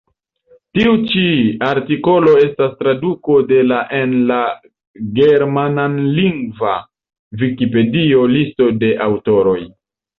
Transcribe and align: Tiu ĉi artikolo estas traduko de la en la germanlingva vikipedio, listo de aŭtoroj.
Tiu 0.77 0.93
ĉi 1.11 1.25
artikolo 1.67 2.33
estas 2.45 2.73
traduko 2.81 3.37
de 3.53 3.61
la 3.73 3.79
en 3.99 4.17
la 4.33 4.41
germanlingva 5.23 6.75
vikipedio, 7.47 8.29
listo 8.37 8.77
de 8.85 8.95
aŭtoroj. 9.11 9.61